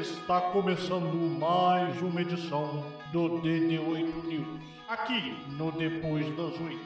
Está 0.00 0.40
começando 0.40 1.14
mais 1.38 2.00
uma 2.00 2.22
edição 2.22 2.82
do 3.12 3.42
DD8 3.42 4.24
News. 4.26 4.60
Aqui 4.88 5.36
no 5.50 5.70
Depois 5.70 6.26
das 6.34 6.58
Oito. 6.60 6.80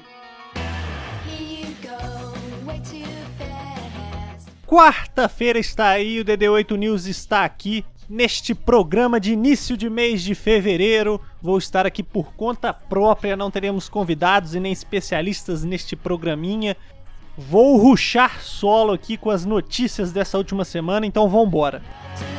Quarta-feira 4.66 5.56
está 5.56 5.90
aí, 5.90 6.19
o 6.19 6.24
DD8 6.24 6.77
News 6.77 7.06
está 7.06 7.45
aqui 7.45 7.84
neste 8.11 8.56
programa 8.56 9.20
de 9.20 9.34
início 9.34 9.77
de 9.77 9.88
mês 9.88 10.20
de 10.20 10.34
fevereiro. 10.34 11.20
Vou 11.41 11.59
estar 11.59 11.86
aqui 11.86 12.02
por 12.02 12.32
conta 12.32 12.75
própria, 12.75 13.36
não 13.36 13.52
teremos 13.52 13.88
convidados 13.88 14.57
e 14.57 14.59
nem 14.59 14.73
especialistas 14.73 15.62
neste 15.62 15.95
programinha. 15.95 16.77
Vou 17.38 17.77
ruxar 17.77 18.43
solo 18.43 18.93
aqui 18.93 19.16
com 19.16 19.30
as 19.30 19.45
notícias 19.45 20.11
dessa 20.11 20.36
última 20.36 20.64
semana, 20.64 21.07
então 21.07 21.29
vambora. 21.29 21.82
To 22.18 22.36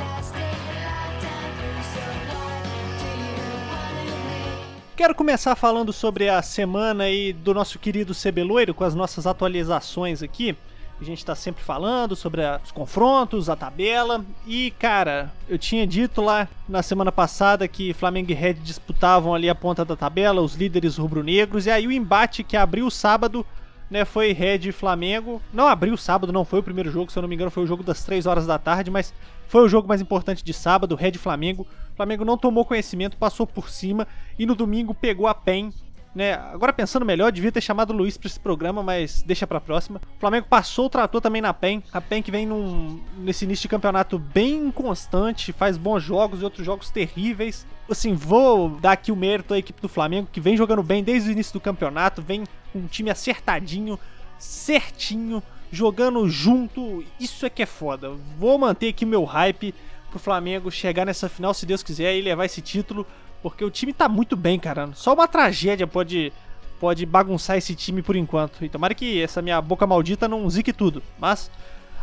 Quero 4.98 5.14
começar 5.14 5.56
falando 5.56 5.94
sobre 5.94 6.28
a 6.28 6.42
semana 6.42 7.04
aí 7.04 7.32
do 7.32 7.54
nosso 7.54 7.78
querido 7.78 8.16
Cebeloiro, 8.16 8.74
com 8.74 8.84
as 8.84 8.96
nossas 8.96 9.28
atualizações 9.28 10.24
aqui. 10.24 10.58
A 11.00 11.04
gente 11.04 11.24
tá 11.24 11.36
sempre 11.36 11.64
falando 11.64 12.16
sobre 12.16 12.42
os 12.64 12.72
confrontos, 12.72 13.48
a 13.48 13.56
tabela. 13.56 14.26
E, 14.48 14.72
cara, 14.80 15.32
eu 15.48 15.60
tinha 15.60 15.86
dito 15.86 16.20
lá 16.20 16.48
na 16.68 16.82
semana 16.82 17.12
passada 17.12 17.68
que 17.68 17.94
Flamengo 17.94 18.32
e 18.32 18.34
Red 18.34 18.56
disputavam 18.56 19.36
ali 19.36 19.48
a 19.48 19.54
ponta 19.54 19.86
da 19.86 19.96
tabela, 19.96 20.42
os 20.42 20.56
líderes 20.56 20.98
rubro-negros. 20.98 21.68
E 21.68 21.70
aí 21.70 21.86
o 21.86 21.92
embate 21.92 22.44
que 22.44 22.58
abriu 22.58 22.88
o 22.88 22.92
sábado, 22.92 23.46
né, 23.90 24.06
foi 24.06 24.32
Red 24.34 24.72
Flamengo. 24.72 25.42
Não 25.54 25.68
abriu 25.68 25.96
sábado, 25.98 26.34
não 26.34 26.46
foi 26.46 26.60
o 26.60 26.64
primeiro 26.64 26.92
jogo, 26.92 27.12
se 27.12 27.18
eu 27.18 27.22
não 27.22 27.30
me 27.30 27.36
engano, 27.36 27.52
foi 27.52 27.64
o 27.64 27.68
jogo 27.68 27.84
das 27.84 28.04
3 28.04 28.26
horas 28.26 28.46
da 28.46 28.58
tarde, 28.58 28.92
mas 28.92 29.14
foi 29.48 29.64
o 29.64 29.70
jogo 29.70 29.88
mais 29.88 30.02
importante 30.02 30.44
de 30.44 30.54
sábado, 30.54 30.96
Red 30.96 31.14
Flamengo. 31.14 31.68
O 31.94 31.96
Flamengo 31.96 32.26
não 32.26 32.38
tomou 32.38 32.66
conhecimento, 32.66 33.18
passou 33.18 33.48
por 33.48 33.70
cima 33.70 34.08
e 34.38 34.46
no 34.46 34.56
domingo 34.56 34.94
pegou 34.94 35.28
a 35.28 35.34
PEN 35.34 35.72
né? 36.18 36.34
Agora 36.34 36.74
pensando 36.74 37.06
melhor, 37.06 37.32
devia 37.32 37.52
ter 37.52 37.62
chamado 37.62 37.92
o 37.92 37.96
Luiz 37.96 38.18
pra 38.18 38.28
esse 38.28 38.40
programa, 38.40 38.82
mas 38.82 39.22
deixa 39.22 39.46
pra 39.46 39.62
próxima. 39.62 40.02
O 40.18 40.20
Flamengo 40.20 40.48
passou 40.50 40.88
o 40.88 40.90
trator 40.90 41.22
também 41.22 41.44
na 41.44 41.54
PEN. 41.54 41.84
A 41.94 42.02
PEN 42.02 42.24
que 42.24 42.32
vem 42.32 42.44
num, 42.44 43.00
nesse 43.20 43.46
início 43.46 43.62
de 43.62 43.68
campeonato 43.68 44.18
bem 44.18 44.66
inconstante, 44.66 45.54
faz 45.54 45.78
bons 45.78 46.02
jogos 46.02 46.42
e 46.42 46.44
outros 46.44 46.66
jogos 46.66 46.90
terríveis. 46.90 47.68
Assim, 47.88 48.16
vou 48.16 48.68
dar 48.68 48.94
aqui 48.94 49.12
o 49.12 49.16
mérito 49.16 49.54
à 49.54 49.60
equipe 49.60 49.80
do 49.80 49.88
Flamengo, 49.88 50.28
que 50.32 50.42
vem 50.42 50.58
jogando 50.58 50.82
bem 50.82 51.04
desde 51.04 51.30
o 51.30 51.32
início 51.32 51.54
do 51.54 51.62
campeonato, 51.62 52.20
vem 52.20 52.46
um 52.74 52.88
time 52.88 53.10
acertadinho, 53.10 54.00
certinho, 54.38 55.42
jogando 55.72 56.28
junto. 56.30 57.04
Isso 57.20 57.46
é 57.46 57.50
que 57.50 57.64
é 57.64 57.66
foda. 57.66 58.12
Vou 58.38 58.58
manter 58.58 58.90
aqui 58.90 59.06
meu 59.06 59.24
hype 59.24 59.74
pro 60.10 60.20
Flamengo 60.20 60.72
chegar 60.72 61.06
nessa 61.06 61.28
final, 61.30 61.54
se 61.54 61.66
Deus 61.66 61.84
quiser, 61.84 62.16
e 62.16 62.22
levar 62.22 62.46
esse 62.46 62.62
título. 62.62 63.06
Porque 63.42 63.64
o 63.64 63.70
time 63.70 63.94
tá 63.94 64.10
muito 64.10 64.36
bem, 64.36 64.60
cara. 64.60 64.90
Só 64.94 65.14
uma 65.14 65.28
tragédia 65.28 65.86
pode, 65.86 66.34
pode 66.80 67.06
bagunçar 67.06 67.58
esse 67.58 67.76
time 67.76 68.02
por 68.02 68.16
enquanto. 68.16 68.64
E 68.64 68.70
tomara 68.70 68.96
que 68.96 69.22
essa 69.22 69.42
minha 69.42 69.62
boca 69.62 69.86
maldita 69.86 70.28
não 70.28 70.50
zique 70.50 70.74
tudo. 70.74 71.04
Mas 71.20 71.52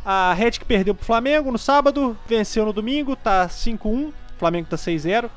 a 0.05 0.33
Red 0.35 0.53
que 0.53 0.65
perdeu 0.65 0.95
pro 0.95 1.05
Flamengo 1.05 1.51
no 1.51 1.59
sábado, 1.59 2.17
venceu 2.27 2.65
no 2.65 2.73
domingo, 2.73 3.17
tá 3.17 3.49
5-1. 3.49 4.09
O 4.09 4.13
Flamengo 4.39 4.69
tá 4.69 4.77
6-0. 4.77 5.31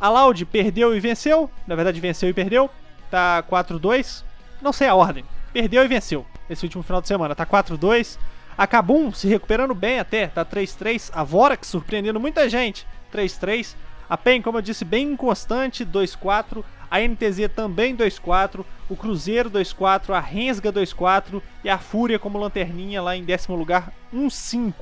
A 0.00 0.08
Loud 0.08 0.44
perdeu 0.46 0.94
e 0.94 1.00
venceu. 1.00 1.50
Na 1.66 1.74
verdade, 1.74 2.00
venceu 2.00 2.28
e 2.28 2.32
perdeu. 2.32 2.68
Tá 3.10 3.42
4-2. 3.42 4.24
Não 4.64 4.72
sei 4.72 4.88
a 4.88 4.94
ordem. 4.94 5.26
Perdeu 5.52 5.84
e 5.84 5.88
venceu. 5.88 6.24
Esse 6.48 6.64
último 6.64 6.82
final 6.82 7.02
de 7.02 7.06
semana. 7.06 7.34
Tá 7.34 7.44
4-2. 7.44 8.18
A 8.56 8.66
Kabum 8.66 9.12
se 9.12 9.28
recuperando 9.28 9.74
bem 9.74 9.98
até. 9.98 10.26
Tá 10.26 10.42
3-3. 10.42 11.10
A 11.12 11.22
Vorax 11.22 11.68
surpreendendo 11.68 12.18
muita 12.18 12.48
gente. 12.48 12.86
3-3. 13.12 13.76
A 14.08 14.16
PEN, 14.16 14.40
como 14.40 14.56
eu 14.56 14.62
disse, 14.62 14.82
bem 14.82 15.12
inconstante, 15.12 15.84
2-4. 15.84 16.64
A 16.90 16.98
NTZ 16.98 17.50
também 17.54 17.94
2-4. 17.94 18.64
O 18.88 18.96
Cruzeiro 18.96 19.50
2-4. 19.50 20.14
A 20.14 20.20
Rensga 20.20 20.72
2-4. 20.72 21.42
E 21.62 21.68
a 21.68 21.76
Fúria 21.76 22.18
como 22.18 22.38
lanterninha 22.38 23.02
lá 23.02 23.14
em 23.14 23.22
décimo 23.22 23.56
lugar, 23.56 23.92
1-5. 24.14 24.72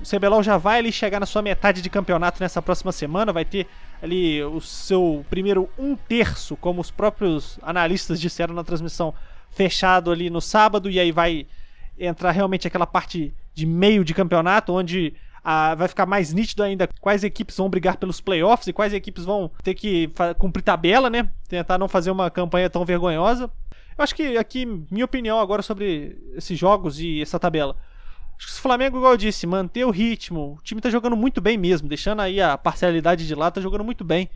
O 0.00 0.08
CBLOL 0.08 0.42
já 0.42 0.56
vai 0.56 0.78
ali 0.78 0.90
chegar 0.90 1.20
na 1.20 1.26
sua 1.26 1.42
metade 1.42 1.82
de 1.82 1.90
campeonato 1.90 2.42
nessa 2.42 2.62
próxima 2.62 2.90
semana. 2.90 3.32
Vai 3.32 3.44
ter 3.44 3.66
ali 4.02 4.42
o 4.42 4.60
seu 4.60 5.24
primeiro 5.28 5.68
um 5.78 5.94
terço, 5.94 6.56
como 6.56 6.80
os 6.80 6.90
próprios 6.90 7.58
analistas 7.62 8.18
disseram 8.18 8.54
na 8.54 8.64
transmissão, 8.64 9.14
fechado 9.50 10.10
ali 10.10 10.30
no 10.30 10.40
sábado. 10.40 10.90
E 10.90 10.98
aí 10.98 11.12
vai 11.12 11.46
entrar 11.98 12.30
realmente 12.30 12.66
aquela 12.66 12.86
parte 12.86 13.34
de 13.52 13.66
meio 13.66 14.02
de 14.02 14.14
campeonato, 14.14 14.72
onde 14.72 15.12
ah, 15.44 15.74
vai 15.74 15.86
ficar 15.86 16.06
mais 16.06 16.32
nítido 16.32 16.62
ainda 16.62 16.88
quais 16.98 17.22
equipes 17.22 17.56
vão 17.58 17.68
brigar 17.68 17.98
pelos 17.98 18.22
playoffs 18.22 18.68
e 18.68 18.72
quais 18.72 18.94
equipes 18.94 19.24
vão 19.24 19.50
ter 19.62 19.74
que 19.74 20.10
cumprir 20.38 20.62
tabela, 20.62 21.10
né? 21.10 21.28
Tentar 21.46 21.76
não 21.76 21.88
fazer 21.88 22.10
uma 22.10 22.30
campanha 22.30 22.70
tão 22.70 22.86
vergonhosa. 22.86 23.50
Eu 23.98 24.02
acho 24.02 24.14
que 24.14 24.38
aqui, 24.38 24.64
minha 24.90 25.04
opinião 25.04 25.38
agora 25.38 25.60
sobre 25.60 26.16
esses 26.34 26.58
jogos 26.58 26.98
e 26.98 27.20
essa 27.20 27.38
tabela. 27.38 27.76
Acho 28.40 28.46
que 28.46 28.52
se 28.54 28.58
o 28.58 28.62
Flamengo, 28.62 28.96
igual 28.96 29.12
eu 29.12 29.18
disse, 29.18 29.46
manter 29.46 29.84
o 29.84 29.90
ritmo, 29.90 30.56
o 30.58 30.62
time 30.62 30.80
tá 30.80 30.88
jogando 30.88 31.14
muito 31.14 31.42
bem 31.42 31.58
mesmo, 31.58 31.86
deixando 31.86 32.20
aí 32.20 32.40
a 32.40 32.56
parcialidade 32.56 33.26
de 33.26 33.34
lá, 33.34 33.50
tá 33.50 33.60
jogando 33.60 33.84
muito 33.84 34.02
bem. 34.02 34.30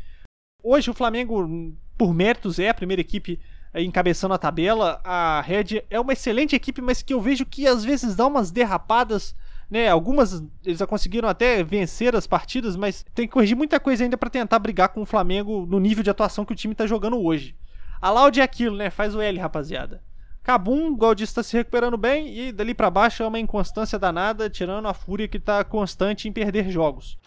Hoje 0.62 0.90
o 0.90 0.94
Flamengo, 0.94 1.74
por 1.96 2.12
méritos, 2.12 2.58
é 2.58 2.68
a 2.68 2.74
primeira 2.74 3.00
equipe 3.00 3.40
aí 3.72 3.86
encabeçando 3.86 4.34
a 4.34 4.38
tabela. 4.38 5.00
A 5.02 5.40
Red 5.40 5.84
é 5.88 5.98
uma 5.98 6.12
excelente 6.12 6.54
equipe, 6.54 6.82
mas 6.82 7.00
que 7.00 7.14
eu 7.14 7.20
vejo 7.20 7.46
que 7.46 7.66
às 7.66 7.82
vezes 7.82 8.14
dá 8.14 8.26
umas 8.26 8.50
derrapadas, 8.50 9.34
né? 9.70 9.88
Algumas 9.88 10.44
eles 10.62 10.80
já 10.80 10.86
conseguiram 10.86 11.26
até 11.26 11.64
vencer 11.64 12.14
as 12.14 12.26
partidas, 12.26 12.76
mas 12.76 13.06
tem 13.14 13.26
que 13.26 13.32
corrigir 13.32 13.56
muita 13.56 13.80
coisa 13.80 14.04
ainda 14.04 14.18
pra 14.18 14.28
tentar 14.28 14.58
brigar 14.58 14.90
com 14.90 15.00
o 15.00 15.06
Flamengo 15.06 15.64
no 15.64 15.80
nível 15.80 16.04
de 16.04 16.10
atuação 16.10 16.44
que 16.44 16.52
o 16.52 16.56
time 16.56 16.74
tá 16.74 16.86
jogando 16.86 17.18
hoje. 17.18 17.56
A 18.02 18.10
Loud 18.10 18.38
é 18.38 18.42
aquilo, 18.42 18.76
né? 18.76 18.90
Faz 18.90 19.14
o 19.14 19.20
L, 19.22 19.38
rapaziada. 19.38 20.02
Cabum, 20.44 20.92
igual 20.92 21.12
eu 21.12 21.14
disse, 21.14 21.34
tá 21.34 21.42
se 21.42 21.56
recuperando 21.56 21.96
bem 21.96 22.38
e 22.38 22.52
dali 22.52 22.74
pra 22.74 22.90
baixo 22.90 23.22
é 23.22 23.26
uma 23.26 23.40
inconstância 23.40 23.98
danada, 23.98 24.50
tirando 24.50 24.86
a 24.86 24.92
Fúria 24.92 25.26
que 25.26 25.40
tá 25.40 25.64
constante 25.64 26.28
em 26.28 26.32
perder 26.32 26.70
jogos. 26.70 27.18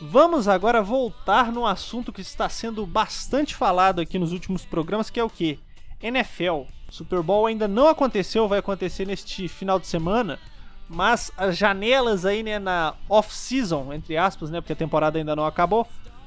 Vamos 0.00 0.48
agora 0.48 0.82
voltar 0.82 1.52
num 1.52 1.66
assunto 1.66 2.10
que 2.10 2.22
está 2.22 2.48
sendo 2.48 2.86
bastante 2.86 3.54
falado 3.54 4.00
aqui 4.00 4.18
nos 4.18 4.32
últimos 4.32 4.64
programas, 4.64 5.10
que 5.10 5.20
é 5.20 5.22
o 5.22 5.28
que? 5.28 5.60
NFL. 6.02 6.62
Super 6.90 7.22
Bowl 7.22 7.46
ainda 7.46 7.68
não 7.68 7.88
aconteceu, 7.88 8.48
vai 8.48 8.58
acontecer 8.58 9.06
neste 9.06 9.46
final 9.48 9.78
de 9.78 9.86
semana, 9.86 10.38
mas 10.88 11.30
as 11.36 11.56
janelas 11.56 12.26
aí, 12.26 12.42
né, 12.42 12.58
na 12.58 12.94
off-season, 13.08 13.92
entre 13.92 14.16
aspas, 14.16 14.50
né, 14.50 14.60
porque 14.60 14.72
a 14.72 14.76
temporada 14.76 15.18
ainda 15.18 15.36
não 15.36 15.46
acabou, 15.46 15.86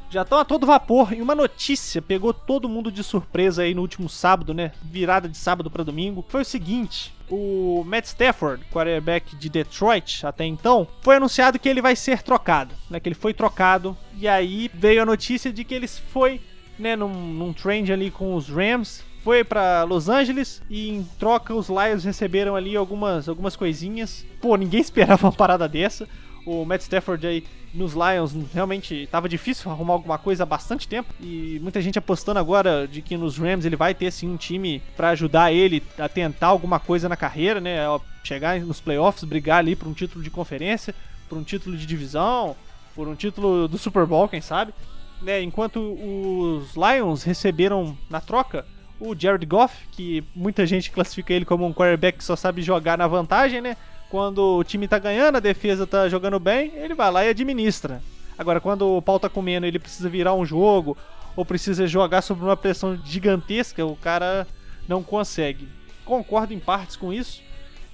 já 0.09 0.22
estão 0.22 0.38
a 0.38 0.45
todo 0.45 0.67
vapor. 0.67 1.11
E 1.11 1.22
uma 1.22 1.35
notícia 1.35 2.01
pegou 2.01 2.34
todo 2.34 2.69
mundo 2.69 2.91
de 2.91 3.03
surpresa 3.03 3.63
aí 3.63 3.73
no 3.73 3.81
último 3.81 4.07
sábado, 4.07 4.53
né, 4.53 4.72
virada 4.84 5.28
de 5.28 5.38
sábado 5.38 5.69
para 5.69 5.84
domingo, 5.84 6.23
foi 6.29 6.44
o 6.44 6.45
seguinte: 6.45 7.13
o 7.29 7.84
Matt 7.85 8.05
Stafford, 8.05 8.63
quarterback 8.72 9.35
de 9.35 9.50
Detroit 9.50 10.25
até 10.25 10.45
então, 10.45 10.88
foi 11.01 11.17
anunciado 11.17 11.59
que 11.59 11.67
ele 11.67 11.81
vai 11.81 11.95
ser 11.95 12.22
trocado, 12.22 12.73
né, 12.90 13.00
que 13.00 13.09
ele 13.09 13.16
foi 13.16 13.34
trocado. 13.34 13.97
E 14.17 14.28
aí 14.28 14.72
veio 14.73 15.01
a 15.01 15.05
notícia 15.05 15.51
de 15.51 15.63
que 15.66 15.73
ele 15.73 15.88
foi, 15.88 16.40
né, 16.79 16.95
num, 16.95 17.09
num 17.09 17.51
trade 17.51 17.91
ali 17.91 18.09
com 18.09 18.35
os 18.35 18.47
Rams, 18.47 19.03
foi 19.23 19.44
pra 19.44 19.84
Los 19.84 20.09
Angeles 20.09 20.61
e 20.69 20.89
em 20.89 21.03
troca 21.17 21.53
os 21.56 21.69
Lions 21.69 22.03
receberam 22.03 22.56
ali 22.56 22.75
algumas, 22.75 23.29
algumas 23.29 23.56
coisinhas. 23.56 24.25
Pô, 24.41 24.56
ninguém 24.57 24.81
esperava 24.81 25.28
uma 25.28 25.34
parada 25.34 25.67
dessa. 25.67 26.07
O 26.46 26.66
Matt 26.66 26.81
Stafford 26.81 27.25
aí 27.25 27.43
nos 27.73 27.93
Lions 27.93 28.35
realmente 28.53 29.08
tava 29.09 29.29
difícil 29.29 29.72
arrumar 29.72 29.93
alguma 29.93 30.17
coisa 30.17 30.43
há 30.43 30.46
bastante 30.46 30.87
tempo 30.87 31.11
e 31.20 31.58
muita 31.64 31.81
gente 31.81 31.97
apostando 31.97 32.37
agora 32.37 32.85
de 32.85 33.02
que 33.02 33.16
nos 33.16 33.37
Rams 33.37 33.66
ele 33.66 33.78
vai 33.78 33.96
ter 33.96 34.11
sim 34.11 34.29
um 34.29 34.35
time 34.35 34.81
pra 34.96 35.09
ajudar 35.09 35.53
ele 35.53 35.81
a 35.97 36.09
tentar 36.09 36.47
alguma 36.47 36.79
coisa 36.79 37.08
na 37.08 37.16
carreira, 37.16 37.61
né? 37.61 37.78
Chegar 38.23 38.59
nos 38.59 38.81
playoffs, 38.81 39.23
brigar 39.23 39.59
ali 39.59 39.75
por 39.75 39.87
um 39.87 39.93
título 39.93 40.22
de 40.22 40.29
conferência, 40.29 40.93
por 41.29 41.37
um 41.37 41.43
título 41.43 41.78
de 41.78 41.85
divisão, 41.85 42.58
por 42.93 43.08
um 43.08 43.16
título 43.16 43.70
do 43.70 43.78
Super 43.78 44.05
Bowl, 44.05 44.28
quem 44.28 44.41
sabe. 44.41 44.73
Né, 45.22 45.41
enquanto 45.41 45.78
os 45.79 46.75
Lions 46.75 47.23
receberam 47.23 47.97
na 48.09 48.20
troca 48.20 48.66
o 49.03 49.14
Jared 49.20 49.46
Goff, 49.46 49.85
que 49.91 50.23
muita 50.34 50.66
gente 50.66 50.90
classifica 50.90 51.34
ele 51.34 51.44
como 51.44 51.66
um 51.66 51.73
quarterback 51.73 52.20
que 52.20 52.23
só 52.23 52.38
sabe 52.38 52.61
jogar 52.61 52.97
na 52.97 53.05
vantagem, 53.05 53.59
né? 53.59 53.76
Quando 54.09 54.58
o 54.58 54.64
time 54.64 54.88
tá 54.88 54.97
ganhando, 54.97 55.35
a 55.35 55.41
defesa 55.41 55.85
tá 55.85 56.08
jogando 56.08 56.40
bem, 56.40 56.72
ele 56.76 56.94
vai 56.94 57.11
lá 57.11 57.26
e 57.26 57.29
administra. 57.29 58.02
Agora, 58.38 58.61
quando 58.61 58.88
o 58.88 59.02
pau 59.02 59.20
tá 59.20 59.28
comendo, 59.28 59.66
ele 59.66 59.78
precisa 59.78 60.08
virar 60.08 60.34
um 60.34 60.46
jogo 60.46 60.97
ou 61.35 61.44
precisa 61.44 61.85
jogar 61.85 62.22
sob 62.22 62.41
uma 62.41 62.55
pressão 62.55 62.97
gigantesca, 63.03 63.85
o 63.85 63.96
cara 63.96 64.47
não 64.88 65.03
consegue. 65.03 65.67
Concordo 66.06 66.53
em 66.53 66.59
partes 66.59 66.96
com 66.96 67.11
isso. 67.11 67.41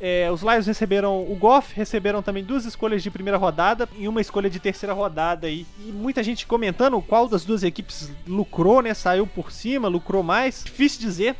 É, 0.02 0.32
os 0.32 0.42
Lions 0.42 0.66
receberam 0.66 1.22
o 1.30 1.36
Goff, 1.36 1.76
receberam 1.76 2.22
também 2.22 2.44
duas 2.44 2.64
escolhas 2.64 3.04
de 3.04 3.12
primeira 3.12 3.38
rodada 3.38 3.88
e 3.98 4.08
uma 4.08 4.22
escolha 4.22 4.50
de 4.50 4.60
terceira 4.60 4.94
rodada 4.94 5.48
aí. 5.48 5.66
E 5.86 5.92
muita 5.92 6.24
gente 6.24 6.48
comentando 6.48 7.02
qual 7.02 7.28
das 7.28 7.44
duas 7.44 7.64
equipes 7.64 8.10
lucrou, 8.26 8.82
né? 8.82 8.94
Saiu 8.94 9.28
por 9.28 9.52
cima, 9.52 9.90
lucrou 9.90 10.24
mais. 10.24 10.64
Difícil 10.64 11.02
dizer, 11.02 11.36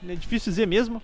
né? 0.00 0.14
Difícil 0.14 0.52
dizer 0.52 0.66
mesmo. 0.66 1.02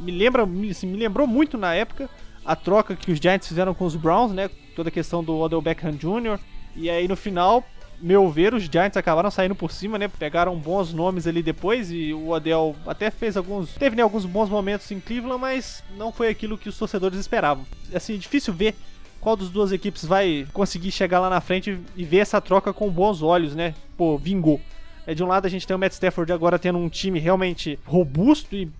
Me 0.00 0.10
lembra, 0.10 0.46
me, 0.46 0.70
assim, 0.70 0.86
me 0.86 0.96
lembrou 0.96 1.26
muito 1.26 1.58
na 1.58 1.74
época 1.74 2.08
a 2.42 2.56
troca 2.56 2.96
que 2.96 3.12
os 3.12 3.18
Giants 3.18 3.46
fizeram 3.46 3.74
com 3.74 3.84
os 3.84 3.94
Browns, 3.94 4.32
né? 4.32 4.48
Toda 4.74 4.88
a 4.88 4.92
questão 4.92 5.22
do 5.22 5.36
Odell 5.38 5.60
Beckham 5.60 5.92
Jr. 5.92 6.40
E 6.74 6.88
aí 6.88 7.06
no 7.06 7.16
final, 7.16 7.62
meu 8.00 8.30
ver, 8.30 8.54
os 8.54 8.64
Giants 8.64 8.96
acabaram 8.96 9.30
saindo 9.30 9.54
por 9.54 9.70
cima, 9.70 9.98
né? 9.98 10.08
Pegaram 10.08 10.56
bons 10.56 10.92
nomes 10.92 11.26
ali 11.26 11.42
depois 11.42 11.90
e 11.90 12.12
o 12.12 12.30
Odell 12.30 12.74
até 12.86 13.10
fez 13.10 13.36
alguns. 13.36 13.74
Teve 13.74 13.96
né, 13.96 14.02
alguns 14.02 14.24
bons 14.24 14.48
momentos 14.48 14.90
em 14.90 15.00
Cleveland, 15.00 15.40
mas 15.40 15.84
não 15.96 16.10
foi 16.10 16.28
aquilo 16.28 16.58
que 16.58 16.68
os 16.68 16.78
torcedores 16.78 17.18
esperavam. 17.18 17.64
Assim, 17.94 18.16
difícil 18.16 18.54
ver 18.54 18.74
qual 19.20 19.36
das 19.36 19.50
duas 19.50 19.70
equipes 19.70 20.04
vai 20.04 20.46
conseguir 20.52 20.90
chegar 20.90 21.20
lá 21.20 21.28
na 21.28 21.40
frente 21.40 21.78
e 21.96 22.04
ver 22.04 22.18
essa 22.18 22.40
troca 22.40 22.72
com 22.72 22.90
bons 22.90 23.22
olhos, 23.22 23.54
né? 23.54 23.74
Pô, 23.96 24.16
vingou. 24.16 24.60
É, 25.06 25.14
de 25.14 25.22
um 25.22 25.26
lado 25.26 25.46
a 25.46 25.50
gente 25.50 25.66
tem 25.66 25.76
o 25.76 25.78
Matt 25.78 25.92
Stafford 25.92 26.32
agora 26.32 26.58
tendo 26.58 26.78
um 26.78 26.88
time 26.88 27.18
realmente 27.18 27.78
robusto 27.84 28.54
e 28.56 28.70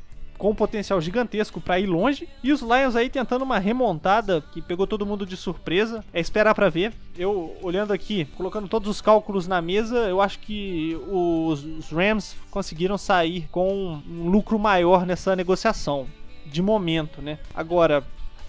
com 0.41 0.51
um 0.51 0.55
potencial 0.55 0.99
gigantesco 1.03 1.61
para 1.61 1.79
ir 1.79 1.87
longe. 1.87 2.27
E 2.43 2.51
os 2.51 2.63
Lions 2.63 2.97
aí 2.97 3.11
tentando 3.11 3.43
uma 3.43 3.59
remontada 3.59 4.43
que 4.53 4.63
pegou 4.63 4.87
todo 4.87 5.05
mundo 5.05 5.27
de 5.27 5.37
surpresa. 5.37 6.03
É 6.15 6.19
esperar 6.19 6.55
para 6.55 6.71
ver. 6.71 6.95
Eu 7.17 7.55
olhando 7.63 7.93
aqui, 7.93 8.25
colocando 8.37 8.67
todos 8.67 8.89
os 8.89 9.03
cálculos 9.03 9.47
na 9.47 9.61
mesa, 9.61 9.99
eu 10.09 10.19
acho 10.19 10.39
que 10.39 10.99
os, 11.07 11.63
os 11.63 11.91
Rams 11.91 12.35
conseguiram 12.51 12.97
sair 12.97 13.49
com 13.53 14.01
um 14.09 14.31
lucro 14.31 14.59
maior 14.59 15.05
nessa 15.05 15.37
negociação. 15.37 16.07
De 16.47 16.63
momento, 16.63 17.21
né? 17.21 17.39
Agora, 17.55 18.03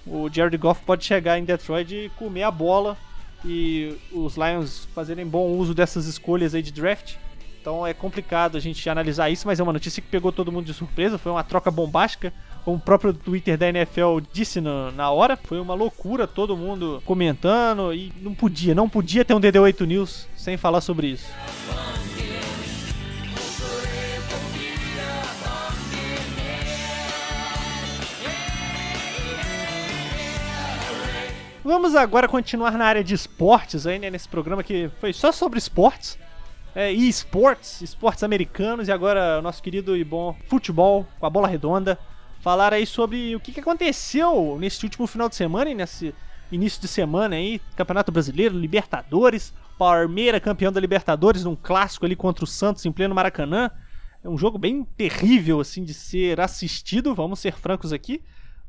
o 0.07 0.29
Jared 0.31 0.57
Goff 0.57 0.81
pode 0.85 1.03
chegar 1.03 1.37
em 1.37 1.43
Detroit 1.43 1.93
e 1.93 2.09
comer 2.17 2.43
a 2.43 2.51
bola 2.51 2.97
e 3.43 3.97
os 4.13 4.37
Lions 4.37 4.87
fazerem 4.95 5.27
bom 5.27 5.49
uso 5.49 5.73
dessas 5.73 6.05
escolhas 6.05 6.55
aí 6.55 6.61
de 6.61 6.71
draft. 6.71 7.15
Então 7.61 7.85
é 7.85 7.93
complicado 7.93 8.57
a 8.57 8.59
gente 8.59 8.89
analisar 8.89 9.29
isso, 9.29 9.45
mas 9.45 9.59
é 9.59 9.63
uma 9.63 9.71
notícia 9.71 10.01
que 10.01 10.07
pegou 10.07 10.31
todo 10.31 10.51
mundo 10.51 10.65
de 10.65 10.73
surpresa. 10.73 11.19
Foi 11.19 11.31
uma 11.31 11.43
troca 11.43 11.69
bombástica, 11.69 12.33
como 12.65 12.77
o 12.77 12.79
próprio 12.79 13.13
Twitter 13.13 13.55
da 13.55 13.69
NFL 13.69 14.19
disse 14.33 14.59
na, 14.59 14.91
na 14.91 15.11
hora. 15.11 15.37
Foi 15.37 15.59
uma 15.59 15.75
loucura, 15.75 16.25
todo 16.25 16.57
mundo 16.57 17.03
comentando 17.05 17.93
e 17.93 18.11
não 18.19 18.33
podia, 18.33 18.73
não 18.73 18.89
podia 18.89 19.23
ter 19.23 19.35
um 19.35 19.39
DD8 19.39 19.85
News 19.85 20.27
sem 20.35 20.57
falar 20.57 20.81
sobre 20.81 21.05
isso. 21.05 21.31
Vamos 31.63 31.95
agora 31.95 32.27
continuar 32.27 32.71
na 32.71 32.85
área 32.85 33.03
de 33.03 33.13
esportes 33.13 33.85
aí, 33.85 33.99
né, 33.99 34.09
nesse 34.09 34.27
programa 34.27 34.63
que 34.63 34.89
foi 34.99 35.13
só 35.13 35.31
sobre 35.31 35.59
esportes. 35.59 36.17
É, 36.73 36.93
e 36.93 37.09
esportes, 37.09 37.81
esportes 37.81 38.23
americanos 38.23 38.87
e 38.87 38.91
agora 38.91 39.41
nosso 39.41 39.61
querido 39.61 39.97
e 39.97 40.05
bom 40.05 40.35
futebol 40.47 41.05
com 41.19 41.25
a 41.25 41.29
bola 41.29 41.47
redonda. 41.47 41.99
Falar 42.39 42.73
aí 42.73 42.85
sobre 42.85 43.35
o 43.35 43.39
que 43.39 43.59
aconteceu 43.59 44.57
nesse 44.59 44.83
último 44.85 45.05
final 45.05 45.27
de 45.27 45.35
semana 45.35 45.69
e 45.69 45.75
nesse 45.75 46.15
início 46.51 46.81
de 46.81 46.87
semana 46.87 47.35
aí, 47.35 47.61
Campeonato 47.75 48.11
Brasileiro, 48.11 48.57
Libertadores, 48.57 49.53
Palmeira 49.77 50.39
campeão 50.39 50.71
da 50.71 50.79
Libertadores 50.79 51.43
num 51.43 51.55
clássico 51.55 52.05
ali 52.05 52.15
contra 52.15 52.43
o 52.43 52.47
Santos 52.47 52.85
em 52.85 52.91
pleno 52.91 53.13
Maracanã. 53.15 53.69
É 54.23 54.29
um 54.29 54.37
jogo 54.37 54.57
bem 54.57 54.83
terrível 54.83 55.59
assim 55.59 55.83
de 55.83 55.93
ser 55.93 56.39
assistido, 56.39 57.13
vamos 57.13 57.39
ser 57.39 57.53
francos 57.53 57.91
aqui. 57.91 58.21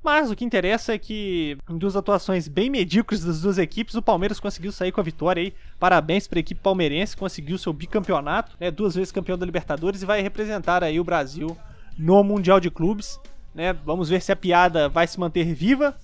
Mas 0.02 0.30
o 0.30 0.34
que 0.34 0.44
interessa 0.44 0.92
é 0.92 0.98
que, 0.98 1.56
em 1.70 1.78
duas 1.78 1.94
atuações 1.94 2.48
bem 2.48 2.68
medíocres 2.68 3.24
das 3.24 3.42
duas 3.42 3.56
equipes, 3.56 3.94
o 3.94 4.02
Palmeiras 4.02 4.40
conseguiu 4.40 4.72
sair 4.72 4.90
com 4.90 5.00
a 5.00 5.04
vitória 5.04 5.40
aí. 5.40 5.54
Parabéns 5.78 6.26
para 6.26 6.38
a 6.38 6.40
equipe 6.40 6.60
palmeirense, 6.60 7.16
conseguiu 7.16 7.56
seu 7.56 7.72
bicampeonato, 7.72 8.56
né, 8.58 8.70
duas 8.70 8.96
vezes 8.96 9.12
campeão 9.12 9.38
da 9.38 9.46
Libertadores 9.46 10.02
e 10.02 10.06
vai 10.06 10.20
representar 10.20 10.82
aí 10.82 10.98
o 10.98 11.04
Brasil 11.04 11.56
no 11.96 12.24
Mundial 12.24 12.58
de 12.58 12.70
Clubes. 12.70 13.20
Né? 13.54 13.72
Vamos 13.72 14.08
ver 14.08 14.20
se 14.20 14.32
a 14.32 14.36
piada 14.36 14.88
vai 14.88 15.06
se 15.06 15.20
manter 15.20 15.54
viva 15.54 15.96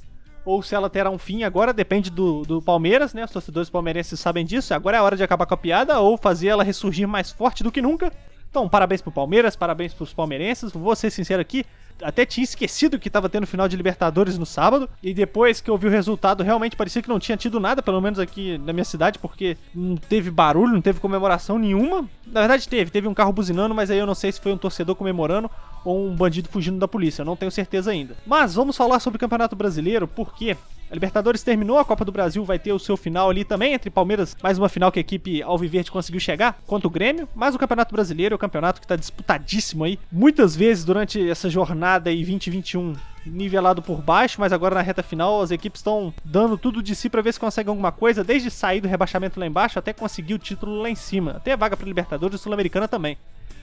ou 0.45 0.63
se 0.63 0.75
ela 0.75 0.89
terá 0.89 1.11
um 1.11 1.19
fim. 1.19 1.43
Agora 1.43 1.73
depende 1.73 2.09
do, 2.09 2.43
do 2.43 2.63
Palmeiras, 2.63 3.13
né? 3.13 3.25
Os 3.25 3.31
torcedores 3.31 3.69
palmeirenses 3.69 4.21
sabem 4.21 4.47
disso. 4.47 4.73
Agora 4.73 4.97
é 4.97 5.01
a 5.01 5.03
hora 5.03 5.17
de 5.17 5.23
acabar 5.23 5.45
com 5.45 5.55
a 5.55 5.59
piada 5.59 5.99
ou 6.01 6.17
fazer 6.17 6.49
ela 6.49 6.65
ressurgir 6.65 7.07
mais 7.09 7.31
forte 7.31 7.63
do 7.63 7.73
que 7.73 7.83
nunca. 7.83 8.13
Então, 8.51 8.67
parabéns 8.69 9.03
pro 9.03 9.13
Palmeiras, 9.13 9.57
parabéns 9.57 9.93
pros 9.93 10.15
palmeirenses. 10.15 10.73
Vou 10.73 10.97
ser 10.97 11.11
sincero 11.11 11.43
aqui, 11.43 11.67
até 12.03 12.25
tinha 12.25 12.45
esquecido 12.45 12.99
que 12.99 13.11
tava 13.11 13.29
tendo 13.29 13.47
final 13.47 13.69
de 13.69 13.77
Libertadores 13.77 14.39
no 14.39 14.47
sábado. 14.47 14.89
E 15.03 15.13
depois 15.13 15.61
que 15.61 15.71
eu 15.71 15.77
vi 15.77 15.87
o 15.87 15.91
resultado, 15.91 16.43
realmente 16.43 16.77
parecia 16.77 17.03
que 17.03 17.09
não 17.09 17.19
tinha 17.19 17.37
tido 17.37 17.61
nada, 17.61 17.83
pelo 17.83 18.01
menos 18.01 18.19
aqui 18.19 18.59
na 18.59 18.73
minha 18.73 18.85
cidade, 18.85 19.19
porque 19.19 19.57
não 19.75 19.97
teve 19.97 20.31
barulho, 20.31 20.73
não 20.73 20.83
teve 20.83 21.01
comemoração 21.01 21.59
nenhuma. 21.59 22.09
Na 22.27 22.41
verdade, 22.41 22.69
teve, 22.69 22.91
teve 22.91 23.09
um 23.09 23.15
carro 23.15 23.33
buzinando, 23.33 23.75
mas 23.75 23.91
aí 23.91 23.99
eu 23.99 24.07
não 24.07 24.15
sei 24.15 24.33
se 24.33 24.41
foi 24.41 24.53
um 24.53 24.59
torcedor 24.59 24.95
comemorando 24.95 25.51
ou 25.85 26.07
um 26.09 26.15
bandido 26.15 26.49
fugindo 26.49 26.79
da 26.79 26.89
polícia, 26.89 27.23
eu 27.23 27.27
não 27.27 27.37
tenho 27.37 27.51
certeza 27.51 27.91
ainda. 27.91 28.17
Mas 28.27 28.55
vamos 28.55 28.77
falar 28.77 29.01
sobre 29.01 29.17
o 29.17 29.21
Campeonato 29.21 29.57
Brasileiro, 29.57 30.07
porque 30.07 30.57
a 30.91 30.95
Libertadores 30.95 31.43
terminou, 31.43 31.79
a 31.79 31.85
Copa 31.85 32.05
do 32.05 32.13
Brasil 32.13 32.43
vai 32.45 32.59
ter 32.59 32.73
o 32.73 32.79
seu 32.79 32.97
final 32.97 33.29
ali 33.29 33.45
também, 33.45 33.75
entre 33.75 33.91
Palmeiras, 33.91 34.35
mais 34.43 34.59
uma 34.59 34.71
final 34.71 34.91
que 34.91 34.99
a 34.99 35.03
equipe 35.03 35.43
Alviverde 35.43 35.91
conseguiu 35.91 36.21
chegar 36.21 36.63
contra 36.67 36.89
o 36.89 36.91
Grêmio, 36.91 37.29
mas 37.35 37.55
o 37.55 37.59
Campeonato 37.59 37.95
Brasileiro 37.95 38.33
é 38.33 38.37
o 38.37 38.39
campeonato 38.39 38.81
que 38.81 38.87
está 38.87 38.97
disputadíssimo 38.97 39.85
aí, 39.85 39.99
muitas 40.11 40.57
vezes 40.57 40.85
durante 40.85 41.29
essa 41.29 41.51
jornada 41.51 42.09
aí 42.09 42.25
2021 42.25 42.95
nivelado 43.27 43.83
por 43.83 44.01
baixo, 44.01 44.41
mas 44.41 44.53
agora 44.53 44.75
na 44.75 44.81
reta 44.81 45.03
final 45.03 45.43
as 45.43 45.51
equipes 45.51 45.81
estão 45.81 46.15
dando 46.25 46.57
tudo 46.57 46.83
de 46.83 46.95
si 46.95 47.11
para 47.11 47.21
ver 47.21 47.35
se 47.35 47.41
conseguem 47.41 47.69
alguma 47.69 47.93
coisa, 47.93 48.25
desde 48.25 48.51
sair 48.51 48.81
do 48.81 48.89
rebaixamento 48.89 49.39
lá 49.39 49.47
embaixo 49.47 49.79
até 49.79 49.93
conseguir 49.93 50.35
o 50.35 50.39
título 50.39 50.81
lá 50.81 50.89
em 50.89 50.95
cima, 50.95 51.33
até 51.33 51.53
a 51.53 51.57
vaga 51.57 51.77
para 51.77 51.87
Libertadores 51.87 52.41
e 52.41 52.43
Sul-Americana 52.43 52.89
também. 52.89 53.19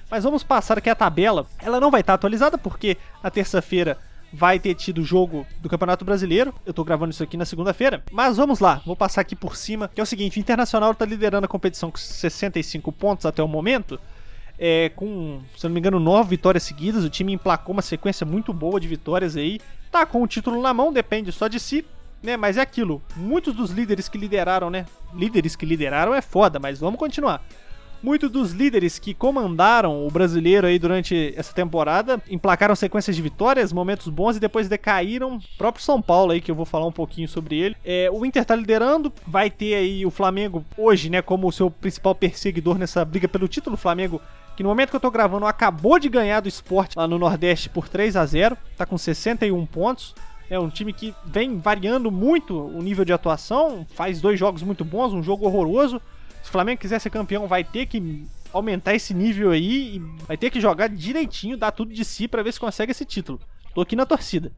Mas 0.10 0.24
vamos 0.24 0.44
passar 0.44 0.78
aqui 0.78 0.90
a 0.90 0.96
tabela. 0.96 1.48
Ela 1.60 1.80
não 1.80 1.92
vai 1.92 2.02
estar 2.02 2.13
atualizada 2.13 2.57
porque 2.57 2.98
na 3.24 3.30
terça-feira 3.30 3.98
vai 4.31 4.60
ter 4.60 4.75
tido 4.75 5.04
jogo 5.04 5.46
do 5.60 5.69
Campeonato 5.69 6.06
Brasileiro. 6.06 6.54
Eu 6.66 6.74
tô 6.74 6.84
gravando 6.84 7.12
isso 7.12 7.24
aqui 7.24 7.38
na 7.38 7.46
segunda-feira. 7.46 8.04
Mas 8.12 8.38
vamos 8.38 8.60
lá, 8.60 8.81
vou 8.86 8.96
passar 8.96 9.22
aqui 9.22 9.36
por 9.36 9.56
cima. 9.56 9.90
Que 9.94 10.00
é 10.00 10.04
o 10.04 10.06
seguinte: 10.06 10.38
o 10.38 10.42
Internacional 10.42 10.94
tá 10.94 11.06
liderando 11.06 11.46
a 11.46 11.50
competição 11.50 11.90
com 11.90 11.98
65 11.98 12.92
pontos 12.92 13.25
até 13.25 13.42
o 13.42 13.48
momento. 13.48 14.00
É, 14.57 14.90
com, 14.96 15.42
se 15.57 15.66
não 15.66 15.74
me 15.74 15.80
engano, 15.80 16.00
nove 16.00 16.30
vitórias 16.30 16.63
seguidas. 16.63 17.04
O 17.04 17.10
time 17.10 17.34
emplacou 17.34 17.74
uma 17.74 17.81
sequência 17.81 18.25
muito 18.25 18.54
boa 18.54 18.80
de 18.80 18.88
vitórias 18.88 19.36
aí. 19.36 19.60
Tá 19.92 20.06
com 20.06 20.22
o 20.22 20.28
título 20.28 20.62
na 20.62 20.74
mão, 20.74 20.94
depende 20.94 21.31
só 21.31 21.48
de 21.48 21.60
si. 21.60 21.86
Né, 22.24 22.36
mas 22.36 22.57
é 22.57 22.62
aquilo, 22.62 23.04
muitos 23.16 23.54
dos 23.54 23.69
líderes 23.69 24.10
que 24.10 24.18
lideraram, 24.18 24.72
né? 24.72 24.88
Líderes 25.14 25.56
que 25.56 25.64
lideraram 25.64 26.12
é 26.12 26.24
foda, 26.24 26.57
mas 26.57 26.80
vamos 26.80 27.00
continuar. 27.00 27.45
Muitos 28.02 28.30
dos 28.30 28.52
líderes 28.52 28.99
que 28.99 29.14
comandaram 29.14 30.06
o 30.06 30.11
brasileiro 30.11 30.68
aí 30.68 30.78
durante 30.78 31.33
essa 31.35 31.54
temporada 31.54 32.21
emplacaram 32.30 32.75
sequências 32.75 33.16
de 33.16 33.21
vitórias, 33.21 33.73
momentos 33.73 34.09
bons 34.09 34.37
e 34.37 34.40
depois 34.40 34.69
decaíram. 34.69 35.37
O 35.37 35.57
próprio 35.57 35.83
São 35.83 36.02
Paulo 36.02 36.31
aí, 36.31 36.42
que 36.42 36.52
eu 36.52 36.56
vou 36.56 36.66
falar 36.66 36.85
um 36.85 36.92
pouquinho 36.92 37.28
sobre 37.28 37.57
ele. 37.57 37.75
É, 37.83 38.09
o 38.11 38.25
Inter 38.25 38.45
tá 38.45 38.56
liderando, 38.56 39.11
vai 39.25 39.49
ter 39.49 39.75
aí 39.75 40.06
o 40.06 40.11
Flamengo 40.11 40.64
hoje, 40.78 41.09
né, 41.09 41.21
como 41.21 41.47
o 41.47 41.52
seu 41.52 41.71
principal 41.71 42.14
perseguidor 42.14 42.78
nessa 42.78 43.04
briga 43.04 43.28
pelo 43.28 43.47
título. 43.47 43.75
O 43.75 43.80
Flamengo 43.80 44.21
que 44.56 44.64
no 44.64 44.69
momento 44.69 44.90
que 44.90 44.95
eu 44.95 45.02
tô 45.02 45.11
gravando 45.11 45.45
acabou 45.45 45.99
de 45.99 46.07
ganhar 46.07 46.40
do 46.40 46.47
esporte 46.47 46.97
lá 46.97 47.07
no 47.07 47.19
Nordeste 47.19 47.69
por 47.69 47.90
3 47.90 48.16
a 48.16 48.25
0 48.25 48.57
tá 48.78 48.85
com 48.85 48.97
61 48.97 49.66
pontos. 49.66 50.16
É 50.49 50.59
um 50.59 50.69
time 50.69 50.94
que 50.94 51.14
vem 51.25 51.57
variando 51.57 52.11
muito 52.11 52.56
o 52.56 52.81
nível 52.81 53.04
de 53.04 53.11
atuação, 53.11 53.85
faz 53.95 54.21
dois 54.21 54.40
jogos 54.40 54.61
muito 54.61 54.85
bons, 54.85 55.11
um 55.11 55.23
jogo 55.23 55.45
horroroso. 55.45 56.02
Flamengo 56.56 56.80
quiser 56.80 57.00
ser 57.00 57.09
campeão, 57.09 57.47
vai 57.47 57.66
ter 57.66 57.85
que 57.85 58.26
aumentar 58.54 58.95
esse 58.95 59.14
nível 59.14 59.52
aí 59.52 59.97
e 59.97 60.00
vai 60.26 60.38
ter 60.38 60.50
que 60.50 60.62
jogar 60.62 60.88
direitinho, 60.88 61.57
dar 61.57 61.74
tudo 61.74 61.94
de 61.94 62.06
si 62.06 62.30
para 62.30 62.42
ver 62.42 62.54
se 62.54 62.59
consegue 62.62 62.94
esse 62.94 63.04
título. 63.04 63.42
Tô 63.74 63.81
aqui 63.81 63.94
na 63.94 64.06
torcida. 64.06 64.54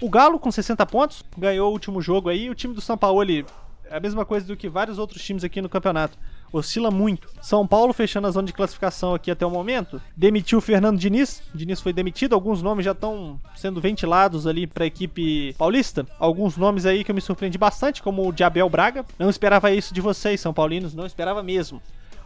O 0.00 0.08
Galo 0.08 0.38
com 0.38 0.50
60 0.50 0.86
pontos 0.86 1.22
ganhou 1.36 1.68
o 1.68 1.72
último 1.72 2.00
jogo 2.00 2.30
aí. 2.30 2.48
O 2.48 2.54
time 2.54 2.72
do 2.72 2.80
São 2.80 2.96
Paulo 2.96 3.22
é 3.30 3.44
a 3.90 4.00
mesma 4.00 4.24
coisa 4.24 4.46
do 4.46 4.56
que 4.56 4.66
vários 4.66 4.98
outros 4.98 5.22
times 5.22 5.44
aqui 5.44 5.60
no 5.60 5.68
campeonato. 5.68 6.16
Oscila 6.52 6.90
muito. 6.90 7.28
São 7.40 7.66
Paulo 7.66 7.92
fechando 7.92 8.26
a 8.26 8.30
zona 8.30 8.46
de 8.46 8.52
classificação 8.52 9.14
aqui 9.14 9.30
até 9.30 9.44
o 9.46 9.50
momento. 9.50 10.00
Demitiu 10.16 10.58
o 10.58 10.60
Fernando 10.60 10.98
Diniz. 10.98 11.42
Diniz 11.54 11.80
foi 11.80 11.92
demitido. 11.92 12.34
Alguns 12.34 12.62
nomes 12.62 12.84
já 12.84 12.92
estão 12.92 13.40
sendo 13.56 13.80
ventilados 13.80 14.46
ali 14.46 14.66
para 14.66 14.84
a 14.84 14.86
equipe 14.86 15.54
paulista. 15.54 16.06
Alguns 16.18 16.56
nomes 16.56 16.84
aí 16.84 17.02
que 17.02 17.10
eu 17.10 17.14
me 17.14 17.20
surpreendi 17.20 17.56
bastante, 17.56 18.02
como 18.02 18.28
o 18.28 18.32
de 18.32 18.44
Abel 18.44 18.68
Braga. 18.68 19.04
Não 19.18 19.30
esperava 19.30 19.70
isso 19.70 19.94
de 19.94 20.00
vocês, 20.00 20.40
São 20.40 20.52
Paulinos. 20.52 20.94
Não 20.94 21.06
esperava 21.06 21.42
mesmo. 21.42 21.80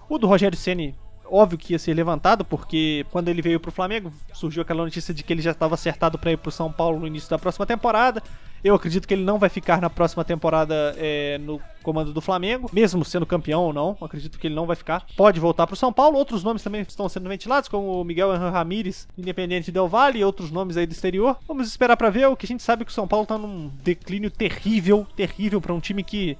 O 0.09 0.19
do 0.19 0.27
Rogério 0.27 0.57
Ceni 0.57 0.95
óbvio 1.31 1.59
que 1.59 1.73
ia 1.73 1.79
ser 1.79 1.95
levantado, 1.95 2.45
porque 2.45 3.05
quando 3.11 3.29
ele 3.29 3.43
veio 3.43 3.61
pro 3.61 3.73
Flamengo, 3.73 4.13
surgiu 4.33 4.63
aquela 4.63 4.85
notícia 4.85 5.13
de 5.13 5.23
que 5.23 5.33
ele 5.33 5.43
já 5.43 5.51
estava 5.51 5.75
acertado 5.75 6.19
para 6.19 6.33
ir 6.33 6.39
pro 6.39 6.51
São 6.51 6.71
Paulo 6.71 7.01
no 7.01 7.07
início 7.07 7.29
da 7.29 7.39
próxima 7.39 7.67
temporada. 7.67 8.23
Eu 8.67 8.75
acredito 8.75 9.07
que 9.07 9.15
ele 9.15 9.23
não 9.23 9.39
vai 9.39 9.49
ficar 9.49 9.81
na 9.81 9.89
próxima 9.89 10.25
temporada 10.25 10.93
é, 10.99 11.39
no 11.39 11.61
comando 11.85 12.13
do 12.13 12.21
Flamengo, 12.21 12.69
mesmo 12.73 13.05
sendo 13.05 13.25
campeão 13.25 13.63
ou 13.63 13.73
não. 13.73 13.97
Acredito 14.01 14.41
que 14.41 14.49
ele 14.49 14.57
não 14.57 14.67
vai 14.67 14.75
ficar. 14.75 15.07
Pode 15.17 15.39
voltar 15.39 15.69
pro 15.69 15.77
São 15.77 15.93
Paulo. 15.93 16.19
Outros 16.19 16.43
nomes 16.43 16.65
também 16.65 16.81
estão 16.81 17.09
sendo 17.09 17.29
ventilados, 17.29 17.69
como 17.69 18.01
o 18.01 18.05
Miguel 18.05 18.37
Ramírez, 18.37 19.07
Independente 19.17 19.71
Del 19.71 19.87
Vale 19.87 20.19
e 20.19 20.25
outros 20.25 20.51
nomes 20.51 20.77
aí 20.77 20.85
do 20.85 20.91
exterior. 20.91 21.39
Vamos 21.47 21.69
esperar 21.69 21.97
pra 21.97 22.11
ver. 22.11 22.27
O 22.27 22.35
que 22.35 22.45
a 22.45 22.49
gente 22.49 22.65
sabe 22.65 22.83
é 22.83 22.85
que 22.85 22.91
o 22.91 22.95
São 22.95 23.07
Paulo 23.07 23.25
tá 23.25 23.39
num 23.39 23.71
declínio 23.85 24.33
terrível, 24.33 25.07
terrível 25.15 25.61
pra 25.61 25.73
um 25.73 25.79
time 25.79 26.03
que 26.03 26.37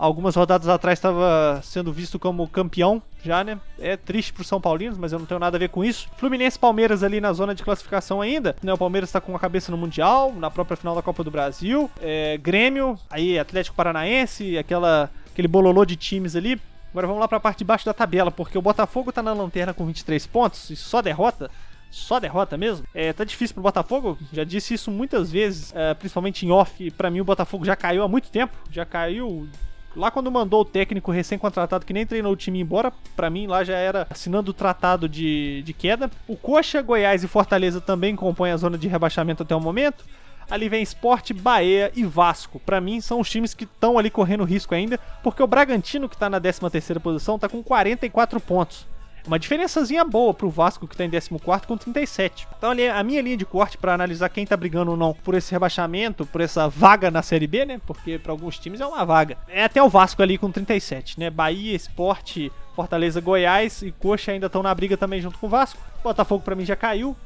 algumas 0.00 0.34
rodadas 0.34 0.66
atrás 0.66 0.98
estava 0.98 1.60
sendo 1.62 1.92
visto 1.92 2.18
como 2.18 2.48
campeão 2.48 3.02
já, 3.22 3.44
né? 3.44 3.60
É 3.78 3.98
triste 3.98 4.32
pro 4.32 4.42
São 4.42 4.58
Paulinos, 4.58 4.96
mas 4.96 5.12
eu 5.12 5.18
não 5.18 5.26
tenho 5.26 5.38
nada 5.38 5.58
a 5.58 5.60
ver 5.60 5.68
com 5.68 5.84
isso. 5.84 6.08
Fluminense 6.16 6.58
Palmeiras 6.58 7.02
ali 7.02 7.20
na 7.20 7.34
zona 7.34 7.54
de 7.54 7.62
classificação 7.62 8.22
ainda, 8.22 8.56
né? 8.62 8.72
O 8.72 8.78
Palmeiras 8.78 9.12
tá 9.12 9.20
com 9.20 9.36
a 9.36 9.38
cabeça 9.38 9.70
no 9.70 9.76
Mundial, 9.76 10.32
na 10.32 10.50
própria 10.50 10.76
final 10.76 10.94
da 10.94 11.02
Copa 11.02 11.22
do 11.22 11.30
Brasil. 11.30 11.90
É, 12.00 12.38
Grêmio, 12.38 12.98
aí 13.10 13.38
Atlético 13.38 13.76
Paranaense, 13.76 14.56
aquela, 14.56 15.10
aquele 15.30 15.46
bololô 15.46 15.84
de 15.84 15.96
times 15.96 16.34
ali. 16.34 16.58
Agora 16.92 17.06
vamos 17.06 17.20
lá 17.20 17.28
pra 17.28 17.38
parte 17.38 17.58
de 17.58 17.64
baixo 17.64 17.84
da 17.84 17.92
tabela, 17.92 18.30
porque 18.30 18.56
o 18.56 18.62
Botafogo 18.62 19.12
tá 19.12 19.22
na 19.22 19.34
lanterna 19.34 19.74
com 19.74 19.84
23 19.84 20.26
pontos 20.26 20.70
e 20.70 20.76
só 20.76 21.02
derrota. 21.02 21.50
Só 21.90 22.18
derrota 22.18 22.56
mesmo? 22.56 22.86
É, 22.94 23.12
tá 23.12 23.24
difícil 23.24 23.54
pro 23.54 23.64
Botafogo, 23.64 24.16
já 24.32 24.44
disse 24.44 24.74
isso 24.74 24.90
muitas 24.90 25.30
vezes, 25.30 25.72
é, 25.74 25.92
principalmente 25.92 26.46
em 26.46 26.50
off. 26.50 26.90
Pra 26.92 27.10
mim, 27.10 27.20
o 27.20 27.24
Botafogo 27.24 27.64
já 27.64 27.76
caiu 27.76 28.02
há 28.02 28.08
muito 28.08 28.30
tempo, 28.30 28.56
já 28.70 28.86
caiu 28.86 29.48
Lá 29.96 30.10
quando 30.10 30.30
mandou 30.30 30.60
o 30.60 30.64
técnico 30.64 31.10
recém-contratado 31.10 31.84
que 31.84 31.92
nem 31.92 32.06
treinou 32.06 32.32
o 32.32 32.36
time 32.36 32.60
embora, 32.60 32.92
pra 33.16 33.28
mim 33.28 33.46
lá 33.46 33.64
já 33.64 33.76
era 33.76 34.06
assinando 34.08 34.52
o 34.52 34.54
tratado 34.54 35.08
de, 35.08 35.62
de 35.62 35.72
queda. 35.72 36.10
O 36.28 36.36
Coxa, 36.36 36.80
Goiás 36.80 37.24
e 37.24 37.28
Fortaleza 37.28 37.80
também 37.80 38.14
compõem 38.14 38.52
a 38.52 38.56
zona 38.56 38.78
de 38.78 38.86
rebaixamento 38.86 39.42
até 39.42 39.54
o 39.54 39.60
momento. 39.60 40.04
Ali 40.48 40.68
vem 40.68 40.82
Sport, 40.82 41.32
Bahia 41.32 41.92
e 41.94 42.04
Vasco. 42.04 42.58
Pra 42.60 42.80
mim 42.80 43.00
são 43.00 43.20
os 43.20 43.30
times 43.30 43.54
que 43.54 43.64
estão 43.64 43.98
ali 43.98 44.10
correndo 44.10 44.44
risco 44.44 44.74
ainda, 44.74 44.98
porque 45.22 45.42
o 45.42 45.46
Bragantino 45.46 46.08
que 46.08 46.16
tá 46.16 46.28
na 46.28 46.40
13ª 46.40 46.98
posição 47.00 47.38
tá 47.38 47.48
com 47.48 47.62
44 47.62 48.40
pontos. 48.40 48.89
Uma 49.26 49.38
diferençazinha 49.38 50.04
boa 50.04 50.32
pro 50.32 50.50
Vasco 50.50 50.86
que 50.86 50.96
tá 50.96 51.04
em 51.04 51.10
14 51.10 51.66
com 51.66 51.76
37. 51.76 52.48
Então 52.56 52.70
ali 52.70 52.88
a 52.88 53.02
minha 53.02 53.20
linha 53.22 53.36
de 53.36 53.44
corte 53.44 53.76
pra 53.78 53.94
analisar 53.94 54.28
quem 54.28 54.46
tá 54.46 54.56
brigando 54.56 54.92
ou 54.92 54.96
não 54.96 55.12
por 55.12 55.34
esse 55.34 55.52
rebaixamento, 55.52 56.26
por 56.26 56.40
essa 56.40 56.68
vaga 56.68 57.10
na 57.10 57.22
Série 57.22 57.46
B, 57.46 57.64
né? 57.64 57.80
Porque 57.86 58.18
pra 58.18 58.32
alguns 58.32 58.58
times 58.58 58.80
é 58.80 58.86
uma 58.86 59.04
vaga. 59.04 59.36
É 59.48 59.64
até 59.64 59.82
o 59.82 59.88
Vasco 59.88 60.22
ali 60.22 60.38
com 60.38 60.50
37, 60.50 61.20
né? 61.20 61.30
Bahia, 61.30 61.76
Sport, 61.76 62.48
Fortaleza, 62.74 63.20
Goiás 63.20 63.82
e 63.82 63.92
Coxa 63.92 64.32
ainda 64.32 64.46
estão 64.46 64.62
na 64.62 64.74
briga 64.74 64.96
também 64.96 65.20
junto 65.20 65.38
com 65.38 65.46
o 65.46 65.50
Vasco. 65.50 65.78
Botafogo 66.02 66.42
pra 66.42 66.54
mim 66.54 66.64
já 66.64 66.76
caiu. 66.76 67.16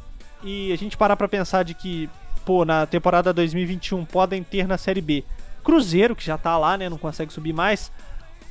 E 0.42 0.72
a 0.72 0.76
gente 0.76 0.96
parar 0.96 1.16
pra 1.16 1.26
pensar 1.28 1.62
de 1.62 1.72
que, 1.74 2.10
pô, 2.44 2.64
na 2.64 2.86
temporada 2.86 3.32
2021 3.32 4.04
podem 4.04 4.42
ter 4.42 4.66
na 4.66 4.76
Série 4.76 5.00
B 5.00 5.24
Cruzeiro, 5.64 6.14
que 6.14 6.24
já 6.24 6.36
tá 6.36 6.58
lá, 6.58 6.76
né? 6.76 6.90
Não 6.90 6.98
consegue 6.98 7.32
subir 7.32 7.54
mais. 7.54 7.90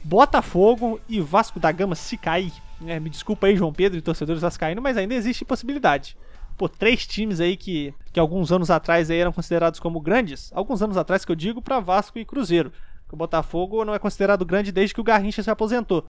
Botafogo 0.04 1.00
e 1.08 1.22
Vasco 1.22 1.60
da 1.60 1.72
Gama 1.72 1.94
se 1.94 2.18
cair. 2.18 2.52
Né? 2.82 3.00
me 3.00 3.10
desculpa 3.10 3.48
aí, 3.48 3.56
João 3.56 3.74
Pedro 3.74 3.98
e 3.98 4.02
torcedores 4.02 4.42
vascaínos, 4.42 4.84
mas 4.84 4.98
ainda 4.98 5.14
existe 5.14 5.46
possibilidade. 5.46 6.18
Pô, 6.58 6.70
três 6.70 7.08
times 7.08 7.40
aí 7.40 7.58
que, 7.58 7.94
que 8.12 8.20
alguns 8.20 8.52
anos 8.52 8.70
atrás 8.70 9.10
aí 9.10 9.18
eram 9.18 9.34
considerados 9.34 9.80
como 9.80 10.00
grandes. 10.00 10.52
Alguns 10.54 10.82
anos 10.82 10.98
atrás 10.98 11.26
que 11.26 11.32
eu 11.32 11.36
digo 11.36 11.62
para 11.62 11.80
Vasco 11.80 12.20
e 12.20 12.26
Cruzeiro. 12.26 12.72
O 13.12 13.16
Botafogo 13.16 13.86
não 13.86 13.94
é 13.94 14.00
considerado 14.00 14.44
grande 14.44 14.72
desde 14.72 14.94
que 14.96 15.00
o 15.00 15.04
Garrincha 15.04 15.44
se 15.44 15.52
aposentou. 15.52 16.06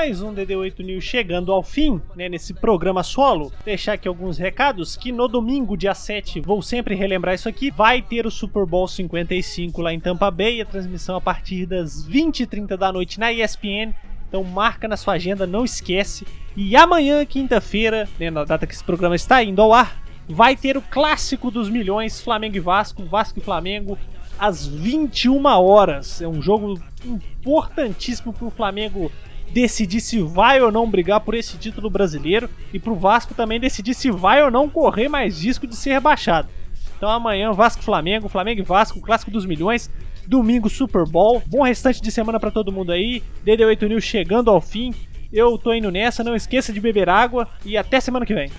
Mais 0.00 0.22
um 0.22 0.34
DD8 0.34 0.82
News 0.82 1.04
chegando 1.04 1.52
ao 1.52 1.62
fim, 1.62 2.00
né, 2.16 2.26
nesse 2.26 2.54
programa 2.54 3.02
solo. 3.02 3.52
Deixar 3.66 3.92
aqui 3.92 4.08
alguns 4.08 4.38
recados, 4.38 4.96
que 4.96 5.12
no 5.12 5.28
domingo, 5.28 5.76
dia 5.76 5.94
7, 5.94 6.40
vou 6.40 6.62
sempre 6.62 6.94
relembrar 6.94 7.34
isso 7.34 7.50
aqui, 7.50 7.70
vai 7.70 8.00
ter 8.00 8.24
o 8.24 8.30
Super 8.30 8.64
Bowl 8.64 8.88
55 8.88 9.82
lá 9.82 9.92
em 9.92 10.00
Tampa 10.00 10.30
Bay, 10.30 10.62
a 10.62 10.64
transmissão 10.64 11.16
a 11.16 11.20
partir 11.20 11.66
das 11.66 12.08
20h30 12.08 12.78
da 12.78 12.90
noite 12.90 13.20
na 13.20 13.30
ESPN. 13.30 13.92
Então 14.26 14.42
marca 14.42 14.88
na 14.88 14.96
sua 14.96 15.14
agenda, 15.14 15.46
não 15.46 15.66
esquece. 15.66 16.26
E 16.56 16.74
amanhã, 16.74 17.22
quinta-feira, 17.26 18.08
né, 18.18 18.30
na 18.30 18.44
data 18.44 18.66
que 18.66 18.72
esse 18.72 18.82
programa 18.82 19.16
está 19.16 19.44
indo 19.44 19.60
ao 19.60 19.74
ar, 19.74 20.02
vai 20.26 20.56
ter 20.56 20.78
o 20.78 20.82
clássico 20.82 21.50
dos 21.50 21.68
milhões, 21.68 22.22
Flamengo 22.22 22.56
e 22.56 22.60
Vasco, 22.60 23.04
Vasco 23.04 23.38
e 23.38 23.42
Flamengo, 23.42 23.98
às 24.38 24.66
21 24.66 25.44
horas. 25.44 26.22
É 26.22 26.26
um 26.26 26.40
jogo 26.40 26.80
importantíssimo 27.04 28.32
para 28.32 28.46
o 28.46 28.50
Flamengo 28.50 29.12
decidir 29.52 30.00
se 30.00 30.20
vai 30.20 30.60
ou 30.60 30.70
não 30.70 30.88
brigar 30.88 31.20
por 31.20 31.34
esse 31.34 31.58
título 31.58 31.90
brasileiro 31.90 32.48
e 32.72 32.78
pro 32.78 32.94
Vasco 32.94 33.34
também 33.34 33.60
decidir 33.60 33.94
se 33.94 34.10
vai 34.10 34.42
ou 34.42 34.50
não 34.50 34.68
correr 34.68 35.08
mais 35.08 35.42
risco 35.42 35.66
de 35.66 35.76
ser 35.76 35.92
rebaixado. 35.92 36.48
Então 36.96 37.08
amanhã 37.08 37.52
Vasco 37.52 37.82
Flamengo, 37.82 38.28
Flamengo 38.28 38.60
e 38.60 38.64
Vasco, 38.64 39.00
clássico 39.00 39.30
dos 39.30 39.46
milhões, 39.46 39.90
domingo 40.26 40.68
Super 40.68 41.04
Bowl. 41.04 41.42
Bom 41.46 41.62
restante 41.62 42.00
de 42.00 42.12
semana 42.12 42.38
para 42.38 42.50
todo 42.50 42.72
mundo 42.72 42.92
aí. 42.92 43.22
DD8 43.44 43.88
News 43.88 44.04
chegando 44.04 44.50
ao 44.50 44.60
fim. 44.60 44.94
Eu 45.32 45.56
tô 45.56 45.72
indo 45.72 45.90
nessa, 45.90 46.24
não 46.24 46.34
esqueça 46.34 46.72
de 46.72 46.80
beber 46.80 47.08
água 47.08 47.48
e 47.64 47.76
até 47.76 48.00
semana 48.00 48.26
que 48.26 48.34
vem. 48.34 48.50